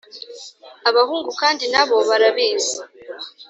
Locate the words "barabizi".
2.09-2.77